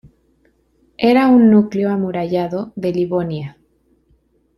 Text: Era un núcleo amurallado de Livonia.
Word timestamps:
Era 0.97 1.27
un 1.27 1.51
núcleo 1.51 1.91
amurallado 1.91 2.73
de 2.75 2.91
Livonia. 2.91 3.57